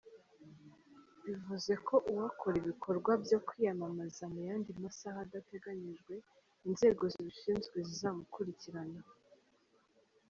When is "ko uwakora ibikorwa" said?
1.87-3.11